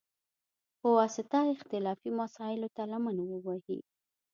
[0.79, 3.79] په واسطه، اختلافي مسایلوته لمن ووهي،